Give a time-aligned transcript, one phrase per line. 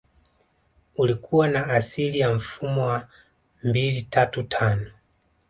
[0.97, 3.07] Ulikua na asili ya mfumo wa
[3.63, 4.91] mbili tatu tano